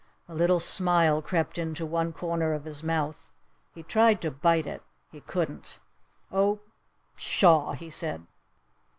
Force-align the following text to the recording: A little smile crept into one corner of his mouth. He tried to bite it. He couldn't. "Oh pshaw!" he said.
A 0.27 0.33
little 0.33 0.59
smile 0.59 1.21
crept 1.21 1.59
into 1.59 1.85
one 1.85 2.11
corner 2.11 2.53
of 2.53 2.63
his 2.65 2.81
mouth. 2.81 3.31
He 3.75 3.83
tried 3.83 4.19
to 4.23 4.31
bite 4.31 4.65
it. 4.65 4.81
He 5.11 5.21
couldn't. 5.21 5.77
"Oh 6.31 6.59
pshaw!" 7.15 7.73
he 7.73 7.91
said. 7.91 8.25